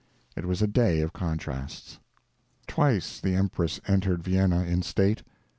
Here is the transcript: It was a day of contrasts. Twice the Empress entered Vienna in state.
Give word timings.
It 0.35 0.47
was 0.47 0.63
a 0.63 0.67
day 0.67 1.01
of 1.01 1.13
contrasts. 1.13 1.99
Twice 2.65 3.19
the 3.19 3.35
Empress 3.35 3.79
entered 3.87 4.23
Vienna 4.23 4.63
in 4.63 4.81
state. 4.81 5.21